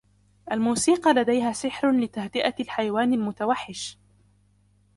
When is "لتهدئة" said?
1.91-2.55